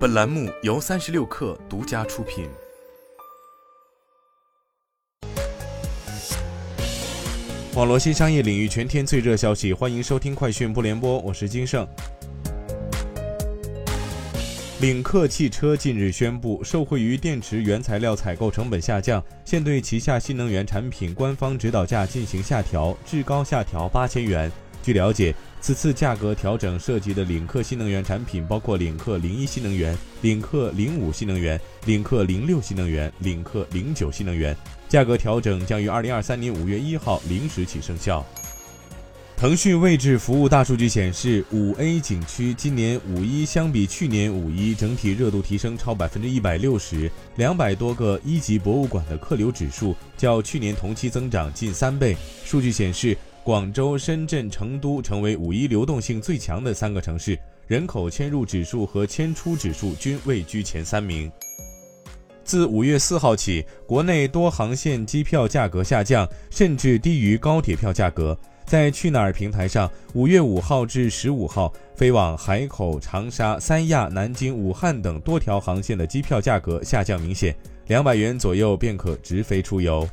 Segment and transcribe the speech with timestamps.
[0.00, 2.48] 本栏目由三十六氪独家出品。
[7.74, 11.86] 网络新商业领域全天最热消息，欢迎收听快讯不联播，我是金盛。
[14.80, 24.50] 领克汽车近日宣布，受惠于电池原材料采购成本下降，现对旗下新能源产品官方指导价进行下调，至高下调八千元。
[24.82, 25.34] 据了解。
[25.62, 34.56] 此次价格调整涉及的领克新能源产品包括领克零一新能源、领克零五新能源、领克零六新能源、领克零九新能源。
[34.88, 38.24] 价格调整将于二零二三年五月一号零时起生效。
[39.36, 52.16] 腾讯位置服务大数据显示，五 A 景区今年五一相比去年五一整体热度提升超百分之一百六十，两百多个一级博物馆的客流指数较去年同期增长近三倍。
[52.46, 53.14] 数据显示。
[53.42, 61.30] 广州、深圳、成都成为五一流动性最强的三个城市，人口迁入指数和迁出指数均位居前三名。
[62.44, 68.36] 自五月四号起，国内多航线机票价格下降，甚至低于高铁票价格。
[68.66, 80.08] 在去哪儿平台上，五月五号至十五号，飞往海口、长沙、三亚、南京、武汉等多条航线的机票价格下降明显，两百元左右便可直飞出游。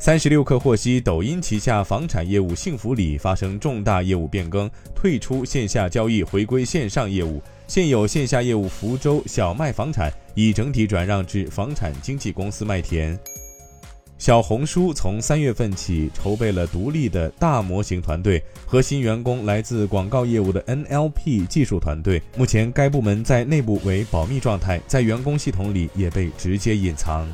[0.00, 7.42] 三十六氪获悉，抖音旗下房产业务幸福里发生重大业务变更，退出线下交易，回归线上业务。
[7.66, 13.16] 现有线下业务福州小麦房产已整体转让至房产经纪公司麦田。
[14.16, 22.22] 小红书从三月份起筹备了独立的大模型团队，核心员工来自广告业务的 NLP 技术团队。
[22.38, 27.28] 目前该部门在内部为保密状态，在员工系统里也被直接隐藏。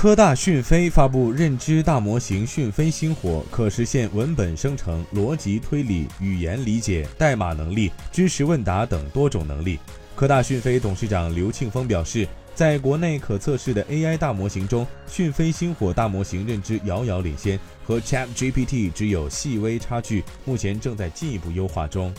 [0.00, 9.76] 科大讯飞发布认知大模型讯飞星火，可实现文本生成、逻辑推理、语言理解、代码能力、知识问答等多种能力。
[10.14, 22.14] 科大讯飞董事长刘庆峰表示，在国内可测试的 AI 大模型中，讯飞星火大模型认知遥遥领先，和 ChatGPT 只有细微差距，目前正在进一步优化中。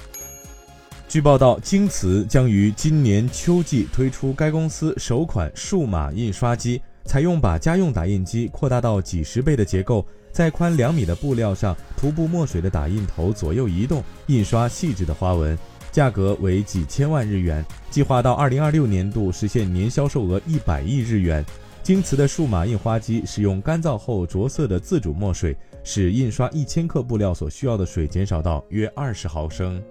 [1.08, 6.82] 据报道，京瓷将于今年秋季推出该公司首款数码印刷机。
[7.10, 15.58] 采用把家用打印机扩大到几十倍的结构，在宽两米的布料上涂布墨水的打印头左右移动，印刷细致的花纹，
[15.92, 17.66] 价格为几千万日元。
[17.90, 21.44] 计划到二零二六年度实现年销售额一百亿日元。
[21.82, 29.82] 京瓷的数码印花机使用干燥后着色的自主墨水，使印刷一千克布料所需要的水减少到约二十毫升。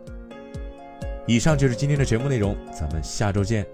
[1.26, 3.66] 以上就是今天的全部内容，咱们下周见。